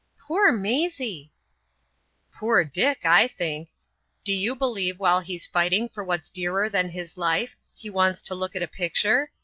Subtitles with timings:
[0.17, 1.31] "Poor Maisie!"
[2.33, 3.69] "Poor Dick, I think.
[4.23, 8.33] Do you believe while he's fighting for what's dearer than his life he wants to
[8.33, 9.29] look at a picture?